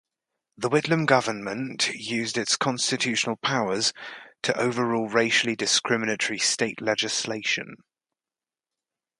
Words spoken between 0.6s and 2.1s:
Whitlam Government